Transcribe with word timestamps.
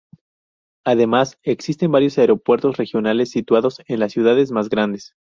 Además, 0.83 1.37
existen 1.43 1.91
varios 1.91 2.17
aeropuertos 2.17 2.77
regionales 2.77 3.29
situados 3.29 3.83
en 3.85 3.99
las 3.99 4.11
ciudades 4.13 4.49
más 4.51 4.67
grandes. 4.67 5.13